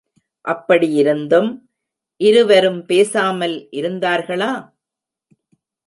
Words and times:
அப்படியிருந்தும், 0.45 1.49
இருவரும் 2.21 2.85
பேசாமல் 2.85 3.67
இருந்தார்களா? 3.71 4.51